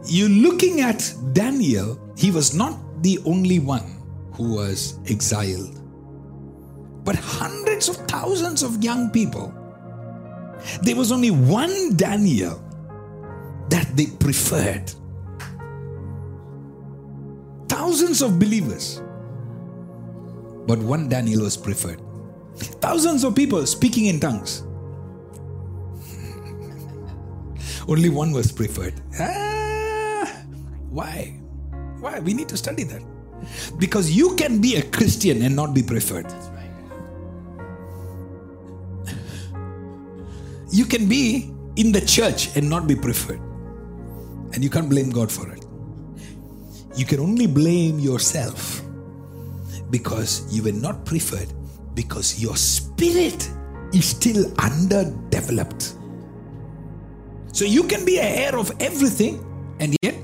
You're 0.07 0.31
looking 0.31 0.81
at 0.81 1.13
Daniel, 1.35 2.01
he 2.17 2.31
was 2.31 2.55
not 2.55 3.03
the 3.03 3.19
only 3.27 3.59
one 3.59 4.01
who 4.33 4.55
was 4.55 4.99
exiled, 5.11 5.79
but 7.05 7.17
hundreds 7.17 7.91
of 7.91 7.97
thousands 8.09 8.63
of 8.63 8.83
young 8.83 9.11
people. 9.11 9.53
There 10.81 10.97
was 10.97 11.13
only 11.13 11.33
one 11.33 11.97
Daniel 11.97 12.65
that 13.69 13.95
they 13.95 14.07
preferred. 14.07 14.91
Thousands 17.69 18.23
of 18.23 18.39
believers, 18.39 19.03
but 20.67 20.79
one 20.79 21.11
Daniel 21.11 21.43
was 21.43 21.59
preferred. 21.59 22.01
Thousands 22.57 23.23
of 23.23 23.35
people 23.35 23.67
speaking 23.67 24.07
in 24.07 24.19
tongues. 24.19 24.65
Only 27.91 28.09
one 28.09 28.31
was 28.31 28.53
preferred. 28.53 28.95
Ah, 29.19 30.25
why? 30.91 31.35
Why? 31.99 32.21
We 32.21 32.35
need 32.35 32.49
to 32.51 32.57
study 32.57 32.85
that. 32.85 33.03
Because 33.79 34.13
you 34.13 34.37
can 34.37 34.61
be 34.61 34.77
a 34.77 34.83
Christian 34.83 35.43
and 35.43 35.57
not 35.57 35.75
be 35.75 35.83
preferred. 35.83 36.33
You 40.71 40.85
can 40.85 41.09
be 41.09 41.53
in 41.75 41.91
the 41.91 42.01
church 42.01 42.57
and 42.57 42.71
not 42.71 42.87
be 42.87 42.95
preferred. 42.95 43.41
And 44.53 44.63
you 44.63 44.71
can't 44.71 44.89
blame 44.89 45.11
God 45.11 45.33
for 45.33 45.51
it. 45.51 45.65
You 46.97 47.05
can 47.05 47.19
only 47.19 47.49
blame 47.49 47.99
yourself 47.99 48.83
because 49.91 50.47
you 50.55 50.63
were 50.63 50.73
not 50.73 51.05
preferred 51.05 51.53
because 51.95 52.41
your 52.41 52.57
spirit 52.57 53.51
is 53.93 54.05
still 54.05 54.53
underdeveloped. 54.61 55.95
So 57.61 57.67
you 57.67 57.83
can 57.83 58.07
be 58.07 58.17
a 58.17 58.23
heir 58.23 58.57
of 58.57 58.73
everything 58.81 59.45
and 59.81 59.95
yet 60.01 60.15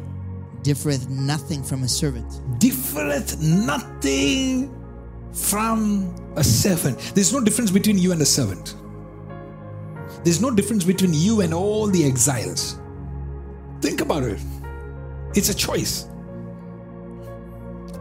differeth 0.63 1.11
nothing 1.11 1.63
from 1.63 1.83
a 1.83 1.89
servant. 1.89 2.41
differeth 2.59 3.43
nothing 3.43 4.75
from 5.35 6.15
a 6.37 6.43
servant. 6.43 6.99
There's 7.15 7.35
no 7.35 7.41
difference 7.41 7.71
between 7.71 7.99
you 7.99 8.13
and 8.13 8.23
a 8.23 8.25
servant. 8.25 8.75
There's 10.25 10.41
no 10.41 10.51
difference 10.51 10.83
between 10.83 11.13
you 11.13 11.43
and 11.43 11.53
all 11.53 11.89
the 11.89 12.07
exiles. 12.07 12.81
Think 13.83 14.01
about 14.01 14.23
it. 14.23 14.41
It's 15.35 15.51
a 15.51 15.55
choice. 15.55 16.07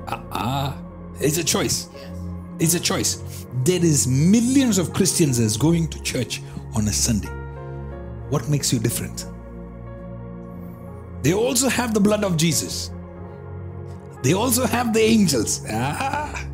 Ah, 0.07 0.23
ah, 0.31 0.77
it's 1.19 1.39
a 1.39 1.43
choice. 1.43 1.89
It's 2.59 2.73
a 2.73 2.79
choice. 2.79 3.45
There 3.65 3.83
is 3.83 4.07
millions 4.07 4.77
of 4.77 4.93
Christians 4.93 5.39
that's 5.39 5.57
going 5.57 5.89
to 5.89 6.01
church 6.03 6.41
on 6.73 6.87
a 6.87 6.93
Sunday. 6.93 7.44
What 8.29 8.49
makes 8.49 8.73
you 8.73 8.79
different? 8.79 9.25
They 11.21 11.33
also 11.33 11.69
have 11.69 11.93
the 11.93 11.99
blood 11.99 12.23
of 12.23 12.37
Jesus. 12.37 12.91
They 14.23 14.33
also 14.33 14.65
have 14.65 14.93
the 14.93 15.01
angels. 15.01 15.63
Ah. 15.71 16.47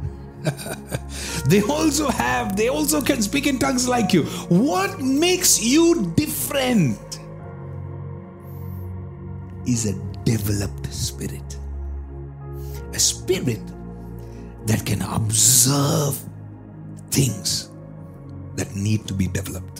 they 1.47 1.61
also 1.63 2.09
have, 2.09 2.57
they 2.57 2.67
also 2.67 3.01
can 3.01 3.21
speak 3.21 3.47
in 3.47 3.59
tongues 3.59 3.87
like 3.87 4.11
you. 4.11 4.23
What 4.49 4.99
makes 4.99 5.63
you 5.63 6.11
different 6.17 7.19
is 9.65 9.85
a 9.85 9.93
developed 10.25 10.91
spirit. 10.93 11.57
A 12.93 12.99
spirit 12.99 13.61
that 14.65 14.85
can 14.85 15.01
observe 15.01 16.19
things 17.09 17.69
that 18.55 18.75
need 18.75 19.07
to 19.07 19.13
be 19.13 19.27
developed. 19.27 19.70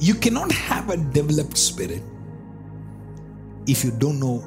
You 0.00 0.14
cannot 0.14 0.52
have 0.52 0.90
a 0.90 0.96
developed 0.96 1.58
spirit 1.58 2.02
if 3.66 3.84
you 3.84 3.90
don't 3.90 4.20
know 4.20 4.38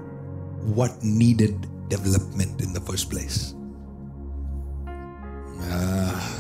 what 0.64 1.04
needed 1.04 1.68
development 1.90 2.62
in 2.62 2.72
the 2.72 2.80
first 2.80 3.10
place. 3.10 3.54
Ah. 5.64 6.40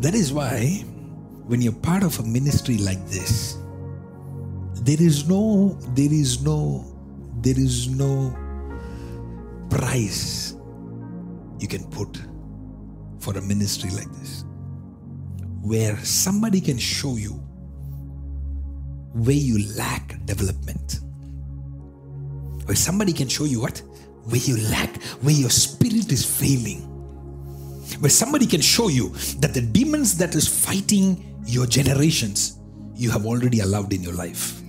that 0.00 0.14
is 0.14 0.32
why, 0.32 0.82
when 1.46 1.60
you're 1.60 1.72
part 1.72 2.02
of 2.02 2.18
a 2.18 2.22
ministry 2.22 2.78
like 2.78 3.04
this, 3.06 3.58
there 4.82 5.00
is 5.00 5.28
no, 5.28 5.78
there 5.94 6.12
is 6.12 6.42
no, 6.42 6.84
there 7.42 7.58
is 7.58 7.88
no 7.88 8.34
price 9.68 10.56
you 11.60 11.68
can 11.68 11.84
put 11.90 12.18
for 13.20 13.36
a 13.36 13.42
ministry 13.42 13.90
like 13.90 14.10
this, 14.14 14.44
where 15.60 15.96
somebody 15.98 16.62
can 16.62 16.78
show 16.78 17.16
you 17.16 17.43
where 19.14 19.36
you 19.36 19.74
lack 19.76 20.24
development. 20.26 21.00
Where 22.66 22.76
somebody 22.76 23.12
can 23.12 23.28
show 23.28 23.44
you 23.44 23.60
what? 23.60 23.78
Where 24.24 24.40
you 24.40 24.56
lack, 24.70 25.02
where 25.22 25.34
your 25.34 25.50
spirit 25.50 26.10
is 26.10 26.24
failing. 26.24 26.80
Where 28.00 28.10
somebody 28.10 28.46
can 28.46 28.60
show 28.60 28.88
you 28.88 29.10
that 29.38 29.54
the 29.54 29.60
demons 29.60 30.18
that 30.18 30.34
is 30.34 30.48
fighting 30.48 31.42
your 31.46 31.66
generations, 31.66 32.58
you 32.94 33.10
have 33.10 33.24
already 33.24 33.60
allowed 33.60 33.92
in 33.92 34.02
your 34.02 34.14
life. 34.14 34.60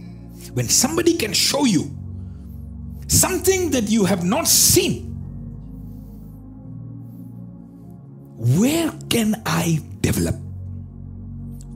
When 0.53 0.67
somebody 0.67 1.15
can 1.17 1.33
show 1.33 1.65
you 1.65 1.95
something 3.07 3.71
that 3.71 3.89
you 3.89 4.05
have 4.05 4.23
not 4.23 4.47
seen, 4.47 5.11
where 8.37 8.91
can 9.09 9.41
I 9.45 9.79
develop? 10.01 10.35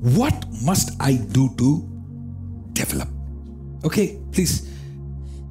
What 0.02 0.46
must 0.64 0.92
I 1.00 1.14
do 1.14 1.50
to 1.58 1.99
develop. 2.80 3.10
Okay, 3.84 4.20
please. 4.32 4.68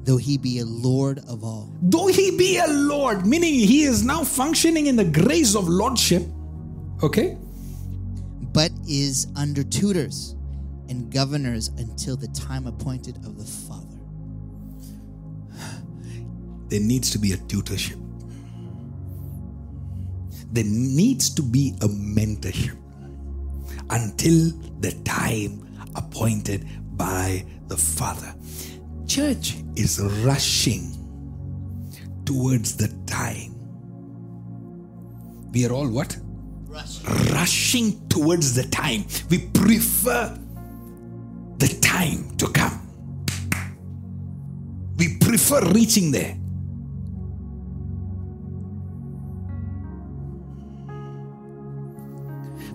Though 0.03 0.17
he 0.17 0.37
be 0.37 0.59
a 0.59 0.65
Lord 0.65 1.19
of 1.27 1.43
all. 1.43 1.71
Though 1.81 2.07
he 2.07 2.35
be 2.35 2.57
a 2.57 2.67
Lord, 2.67 3.25
meaning 3.25 3.53
he 3.53 3.83
is 3.83 4.03
now 4.03 4.23
functioning 4.23 4.87
in 4.87 4.95
the 4.95 5.05
grace 5.05 5.55
of 5.55 5.67
Lordship. 5.67 6.23
Okay? 7.03 7.37
But 8.51 8.71
is 8.87 9.27
under 9.35 9.63
tutors 9.63 10.35
and 10.89 11.11
governors 11.11 11.69
until 11.77 12.15
the 12.17 12.27
time 12.29 12.65
appointed 12.65 13.17
of 13.17 13.37
the 13.37 13.45
Father. 13.45 13.85
There 16.69 16.79
needs 16.79 17.11
to 17.11 17.19
be 17.19 17.33
a 17.33 17.37
tutorship. 17.37 17.99
There 20.51 20.65
needs 20.65 21.29
to 21.35 21.43
be 21.43 21.75
a 21.81 21.87
mentorship 21.87 22.77
until 23.91 24.51
the 24.79 24.91
time 25.03 25.67
appointed 25.95 26.67
by 26.99 27.43
the 27.67 27.77
Father. 27.77 28.35
Church 29.07 29.55
is 29.75 29.99
rushing 30.23 30.93
towards 32.25 32.75
the 32.75 32.89
time. 33.07 33.55
We 35.51 35.65
are 35.65 35.73
all 35.73 35.89
what? 35.89 36.15
Rushing 37.31 38.07
towards 38.09 38.53
the 38.53 38.63
time. 38.65 39.05
We 39.31 39.39
prefer 39.47 40.37
the 41.57 41.69
time 41.81 42.37
to 42.37 42.47
come. 42.49 42.85
We 44.97 45.17
prefer 45.17 45.61
reaching 45.71 46.11
there. 46.11 46.35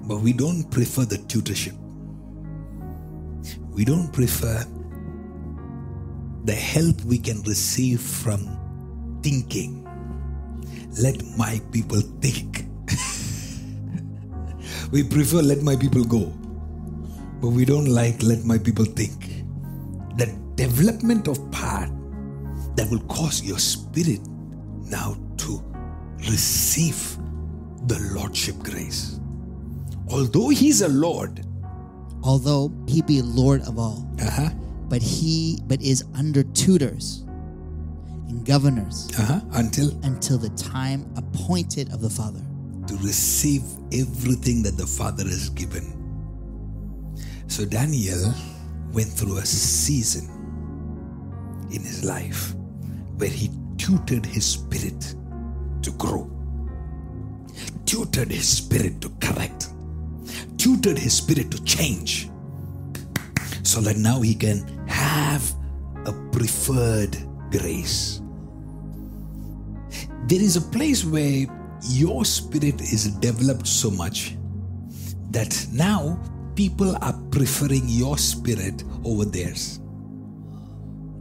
But 0.07 0.21
we 0.21 0.33
don't 0.33 0.69
prefer 0.71 1.05
the 1.05 1.19
tutorship. 1.19 1.75
We 3.75 3.85
don't 3.85 4.13
prefer 4.13 4.65
the 6.45 6.53
help 6.53 7.01
we 7.03 7.19
can 7.19 7.43
receive 7.43 8.01
from 8.01 9.19
thinking. 9.21 9.83
Let 11.03 11.21
my 11.37 11.61
people 11.73 12.01
think. 12.01 12.67
we 14.93 15.03
prefer 15.03 15.43
let 15.43 15.63
my 15.63 15.75
people 15.75 16.05
go. 16.05 16.33
But 17.41 17.49
we 17.49 17.65
don't 17.65 17.87
like 17.87 18.23
let 18.23 18.45
my 18.45 18.59
people 18.59 18.85
think. 18.85 19.43
The 20.19 20.33
development 20.55 21.27
of 21.27 21.51
part 21.51 21.91
that 22.77 22.89
will 22.91 23.03
cause 23.09 23.43
your 23.43 23.59
spirit 23.59 24.21
now 24.85 25.17
to 25.39 25.61
receive 26.31 27.17
the 27.89 27.99
Lordship 28.13 28.57
grace. 28.59 29.19
Although 30.11 30.51
He's 30.51 30.83
a 30.83 30.89
Lord, 30.89 31.45
Although 32.25 32.73
he 32.89 33.03
be 33.03 33.21
Lord 33.23 33.61
of 33.63 33.79
all, 33.79 34.09
uh-huh, 34.21 34.51
but 34.89 35.03
he 35.03 35.61
but 35.67 35.81
is 35.83 36.05
under 36.15 36.43
tutors 36.43 37.25
and 38.29 38.45
governors 38.47 39.11
uh-huh, 39.19 39.41
until 39.53 39.91
until 40.05 40.39
the 40.39 40.49
time 40.51 41.07
appointed 41.17 41.93
of 41.93 42.01
the 42.01 42.11
Father. 42.11 42.41
to 42.87 42.95
receive 42.97 43.63
everything 43.93 44.63
that 44.63 44.77
the 44.77 44.87
Father 44.87 45.25
has 45.25 45.49
given. 45.51 45.85
So 47.47 47.65
Daniel 47.65 48.33
went 48.93 49.09
through 49.09 49.39
a 49.39 49.47
season 49.47 50.29
in 51.73 51.83
his 51.83 52.05
life 52.05 52.55
where 53.17 53.29
he 53.31 53.51
tutored 53.79 54.25
his 54.27 54.45
spirit 54.45 55.15
to 55.83 55.91
grow, 55.93 56.31
tutored 57.87 58.31
his 58.31 58.49
spirit 58.49 59.01
to 59.03 59.11
correct, 59.21 59.69
tutored 60.65 60.97
his 60.97 61.13
spirit 61.13 61.51
to 61.51 61.63
change. 61.65 62.31
so 63.65 63.83
that 63.83 63.99
now 63.99 64.23
he 64.23 64.35
can 64.35 64.67
have 64.87 65.55
a 66.07 66.13
preferred 66.33 67.19
grace. 67.51 68.23
There 70.27 70.41
is 70.41 70.57
a 70.57 70.61
place 70.61 71.05
where 71.05 71.47
your 71.83 72.25
spirit 72.25 72.81
is 72.81 73.09
developed 73.19 73.67
so 73.67 73.91
much 73.91 74.37
that 75.33 75.67
now 75.71 76.19
people 76.55 76.97
are 77.03 77.13
preferring 77.31 77.83
your 77.87 78.17
spirit 78.17 78.85
over 79.05 79.27
theirs. 79.27 79.81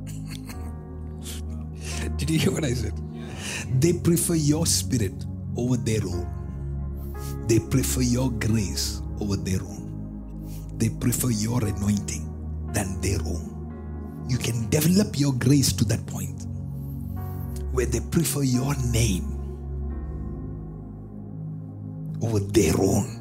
Did 2.17 2.29
you 2.29 2.39
hear 2.39 2.51
what 2.51 2.63
I 2.63 2.73
said? 2.73 2.93
They 3.81 3.91
prefer 3.91 4.35
your 4.35 4.65
spirit 4.65 5.25
over 5.57 5.75
their 5.75 6.03
own. 6.03 7.45
They 7.47 7.59
prefer 7.59 8.01
your 8.01 8.31
grace 8.31 9.02
over 9.19 9.35
their 9.35 9.61
own. 9.61 10.73
They 10.77 10.89
prefer 10.89 11.29
your 11.29 11.63
anointing 11.65 12.69
than 12.73 12.99
their 13.01 13.19
own. 13.25 14.25
You 14.29 14.37
can 14.37 14.69
develop 14.69 15.19
your 15.19 15.33
grace 15.33 15.73
to 15.73 15.85
that 15.85 16.05
point 16.07 16.45
where 17.71 17.85
they 17.85 17.99
prefer 17.99 18.43
your 18.43 18.75
name 18.91 19.25
over 22.21 22.39
their 22.39 22.73
own. 22.79 23.19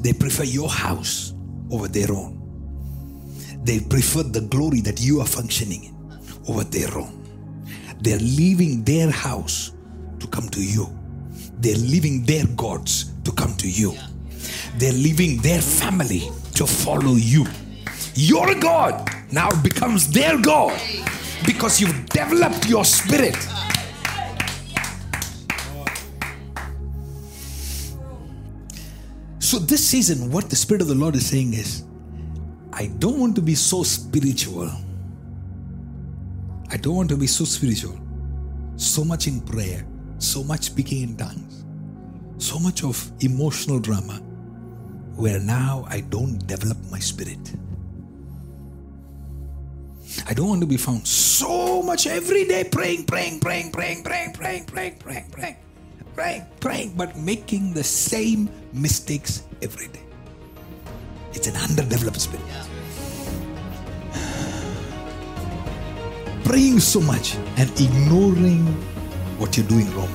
They 0.00 0.12
prefer 0.12 0.44
your 0.44 0.68
house 0.68 1.34
over 1.70 1.88
their 1.88 2.10
own. 2.12 2.36
They 3.64 3.80
prefer 3.80 4.22
the 4.22 4.40
glory 4.42 4.80
that 4.82 5.00
you 5.00 5.20
are 5.20 5.26
functioning 5.26 5.84
in 5.84 5.98
over 6.48 6.64
their 6.64 6.96
own. 6.96 7.24
They're 8.00 8.18
leaving 8.18 8.84
their 8.84 9.10
house 9.10 9.72
to 10.20 10.26
come 10.28 10.48
to 10.50 10.62
you. 10.62 10.97
They're 11.60 11.76
leaving 11.76 12.24
their 12.24 12.46
gods 12.56 13.12
to 13.24 13.32
come 13.32 13.54
to 13.56 13.68
you. 13.68 13.94
They're 14.76 14.92
leaving 14.92 15.38
their 15.38 15.60
family 15.60 16.30
to 16.54 16.66
follow 16.66 17.14
you. 17.14 17.46
Your 18.14 18.54
God 18.54 19.10
now 19.32 19.50
becomes 19.62 20.10
their 20.10 20.38
God 20.38 20.78
because 21.46 21.80
you've 21.80 22.06
developed 22.06 22.68
your 22.68 22.84
spirit. 22.84 23.36
So, 29.38 29.58
this 29.58 29.86
season, 29.86 30.30
what 30.30 30.50
the 30.50 30.56
Spirit 30.56 30.82
of 30.82 30.88
the 30.88 30.94
Lord 30.94 31.16
is 31.16 31.26
saying 31.26 31.54
is, 31.54 31.84
I 32.72 32.88
don't 32.98 33.18
want 33.18 33.34
to 33.36 33.40
be 33.40 33.54
so 33.54 33.82
spiritual. 33.82 34.70
I 36.70 36.76
don't 36.76 36.94
want 36.94 37.08
to 37.08 37.16
be 37.16 37.26
so 37.26 37.44
spiritual. 37.44 37.98
So 38.76 39.04
much 39.04 39.26
in 39.26 39.40
prayer, 39.40 39.86
so 40.18 40.42
much 40.42 40.64
speaking 40.64 41.02
in 41.02 41.16
tongues, 41.16 41.64
so 42.38 42.58
much 42.58 42.84
of 42.84 43.10
emotional 43.20 43.78
drama, 43.78 44.14
where 45.16 45.40
now 45.40 45.86
I 45.88 46.00
don't 46.00 46.44
develop 46.46 46.78
my 46.90 46.98
spirit. 46.98 47.54
I 50.26 50.34
don't 50.34 50.48
want 50.48 50.60
to 50.60 50.66
be 50.66 50.76
found 50.76 51.06
so 51.06 51.82
much 51.82 52.06
every 52.06 52.44
day 52.44 52.64
praying, 52.64 53.04
praying, 53.04 53.38
praying, 53.40 53.70
praying, 53.70 54.02
praying, 54.02 54.32
praying, 54.32 54.64
praying, 54.66 54.98
praying, 54.98 55.30
praying, 55.30 55.56
praying, 56.14 56.46
praying, 56.60 56.94
but 56.96 57.16
making 57.16 57.72
the 57.74 57.84
same 57.84 58.50
mistakes 58.72 59.44
every 59.62 59.88
day. 59.88 60.02
It's 61.32 61.46
an 61.46 61.56
underdeveloped 61.56 62.20
spirit. 62.20 62.44
Praying 66.44 66.80
so 66.80 67.00
much 67.00 67.36
and 67.56 67.70
ignoring 67.78 68.64
what 69.38 69.56
you're 69.56 69.66
doing 69.66 69.86
wrong. 69.94 70.08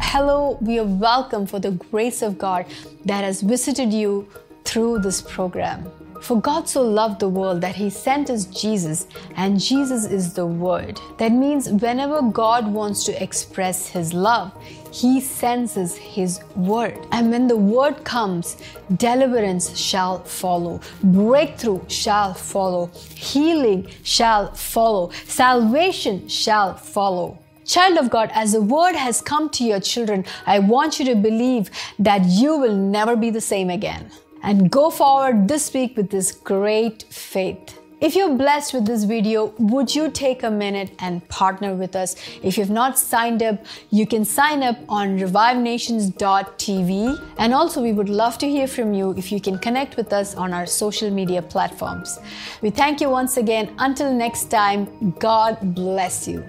Hello, 0.00 0.56
we 0.62 0.78
are 0.78 0.84
welcome 0.84 1.46
for 1.46 1.60
the 1.60 1.72
grace 1.72 2.22
of 2.22 2.38
God 2.38 2.64
that 3.04 3.22
has 3.22 3.42
visited 3.42 3.92
you 3.92 4.26
through 4.64 5.00
this 5.00 5.20
program. 5.20 5.90
For 6.22 6.40
God 6.40 6.68
so 6.68 6.82
loved 6.82 7.20
the 7.20 7.28
world 7.28 7.60
that 7.60 7.76
he 7.76 7.90
sent 7.90 8.28
us 8.28 8.46
Jesus, 8.46 9.06
and 9.36 9.60
Jesus 9.60 10.06
is 10.06 10.32
the 10.32 10.46
Word. 10.46 10.98
That 11.18 11.30
means 11.30 11.68
whenever 11.68 12.22
God 12.22 12.66
wants 12.72 13.04
to 13.04 13.22
express 13.22 13.86
his 13.86 14.12
love, 14.12 14.52
he 14.90 15.20
sends 15.20 15.74
his 15.74 16.40
Word. 16.56 16.98
And 17.12 17.30
when 17.30 17.46
the 17.46 17.56
Word 17.56 18.02
comes, 18.04 18.56
deliverance 18.96 19.76
shall 19.76 20.24
follow, 20.24 20.80
breakthrough 21.04 21.80
shall 21.88 22.34
follow, 22.34 22.86
healing 23.14 23.88
shall 24.02 24.52
follow, 24.54 25.10
salvation 25.26 26.26
shall 26.28 26.74
follow. 26.74 27.38
Child 27.68 27.98
of 27.98 28.08
God, 28.08 28.30
as 28.32 28.52
the 28.52 28.62
word 28.62 28.96
has 28.96 29.20
come 29.20 29.50
to 29.50 29.62
your 29.62 29.78
children, 29.78 30.24
I 30.46 30.58
want 30.58 30.98
you 30.98 31.04
to 31.04 31.14
believe 31.14 31.70
that 31.98 32.24
you 32.24 32.56
will 32.56 32.74
never 32.74 33.14
be 33.14 33.28
the 33.28 33.42
same 33.42 33.68
again. 33.68 34.10
And 34.42 34.70
go 34.70 34.88
forward 34.88 35.48
this 35.48 35.74
week 35.74 35.94
with 35.94 36.08
this 36.08 36.32
great 36.32 37.02
faith. 37.10 37.78
If 38.00 38.16
you're 38.16 38.34
blessed 38.36 38.72
with 38.72 38.86
this 38.86 39.04
video, 39.04 39.52
would 39.58 39.94
you 39.94 40.10
take 40.10 40.44
a 40.44 40.50
minute 40.50 40.92
and 41.00 41.28
partner 41.28 41.74
with 41.74 41.94
us? 41.94 42.16
If 42.42 42.56
you've 42.56 42.70
not 42.70 42.98
signed 42.98 43.42
up, 43.42 43.62
you 43.90 44.06
can 44.06 44.24
sign 44.24 44.62
up 44.62 44.78
on 44.88 45.18
revivenations.tv. 45.18 47.34
And 47.38 47.52
also, 47.52 47.82
we 47.82 47.92
would 47.92 48.08
love 48.08 48.38
to 48.38 48.48
hear 48.48 48.66
from 48.66 48.94
you 48.94 49.12
if 49.18 49.30
you 49.30 49.42
can 49.42 49.58
connect 49.58 49.98
with 49.98 50.14
us 50.14 50.34
on 50.36 50.54
our 50.54 50.64
social 50.64 51.10
media 51.10 51.42
platforms. 51.42 52.18
We 52.62 52.70
thank 52.70 53.02
you 53.02 53.10
once 53.10 53.36
again. 53.36 53.74
Until 53.78 54.10
next 54.14 54.44
time, 54.44 55.10
God 55.18 55.74
bless 55.74 56.26
you. 56.26 56.42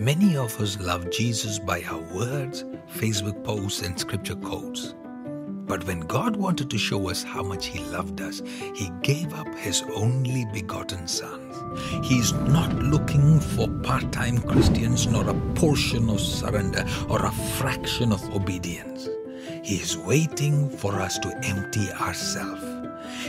Many 0.00 0.34
of 0.34 0.58
us 0.58 0.80
love 0.80 1.10
Jesus 1.10 1.58
by 1.58 1.82
our 1.82 2.00
words, 2.14 2.64
Facebook 2.96 3.44
posts, 3.44 3.82
and 3.82 4.00
scripture 4.00 4.34
quotes. 4.34 4.94
But 5.66 5.86
when 5.86 6.00
God 6.00 6.36
wanted 6.36 6.70
to 6.70 6.78
show 6.78 7.10
us 7.10 7.22
how 7.22 7.42
much 7.42 7.66
He 7.66 7.80
loved 7.80 8.22
us, 8.22 8.40
He 8.74 8.90
gave 9.02 9.34
up 9.34 9.54
His 9.56 9.82
only 9.94 10.46
begotten 10.54 11.06
Son. 11.06 11.52
He's 12.02 12.32
not 12.32 12.72
looking 12.76 13.40
for 13.40 13.68
part 13.82 14.10
time 14.10 14.38
Christians 14.38 15.06
nor 15.06 15.28
a 15.28 15.34
portion 15.54 16.08
of 16.08 16.18
surrender 16.18 16.86
or 17.10 17.26
a 17.26 17.32
fraction 17.58 18.10
of 18.10 18.24
obedience. 18.34 19.06
He 19.62 19.74
is 19.74 19.98
waiting 19.98 20.70
for 20.70 20.94
us 20.94 21.18
to 21.18 21.40
empty 21.44 21.92
ourselves. 21.92 22.64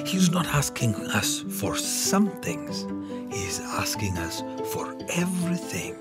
He's 0.10 0.32
not 0.32 0.46
asking 0.46 0.96
us 0.96 1.40
for 1.42 1.76
some 1.76 2.30
things, 2.42 2.84
He 3.30 3.44
is 3.44 3.60
asking 3.60 4.18
us 4.18 4.42
for 4.72 4.96
everything. 5.10 5.98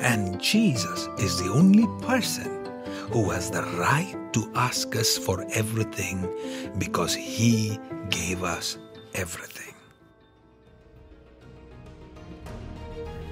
And 0.00 0.40
Jesus 0.40 1.08
is 1.18 1.42
the 1.42 1.50
only 1.50 1.86
person 2.04 2.64
who 3.10 3.30
has 3.30 3.50
the 3.50 3.62
right 3.78 4.14
to 4.32 4.50
ask 4.54 4.94
us 4.96 5.16
for 5.16 5.44
everything 5.52 6.28
because 6.78 7.14
he 7.14 7.78
gave 8.10 8.42
us 8.42 8.78
everything. 9.14 9.74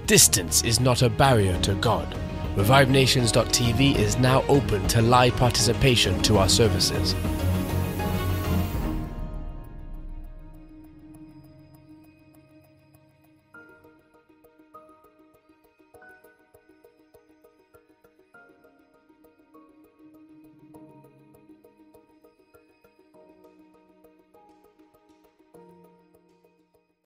Distance 0.06 0.62
is 0.62 0.80
not 0.80 1.02
a 1.02 1.08
barrier 1.08 1.58
to 1.62 1.74
God. 1.74 2.14
ReviveNations.tv 2.56 3.96
is 3.96 4.18
now 4.18 4.42
open 4.48 4.86
to 4.88 5.00
live 5.00 5.34
participation 5.36 6.20
to 6.22 6.36
our 6.36 6.48
services. 6.48 7.14